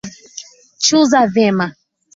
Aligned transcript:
Chuza 0.83 1.21
vyema 1.33 1.67